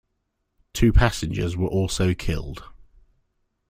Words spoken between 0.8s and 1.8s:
passengers were